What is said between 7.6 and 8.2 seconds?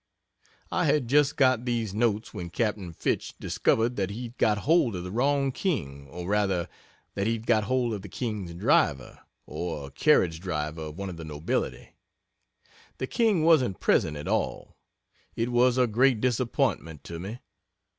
hold of the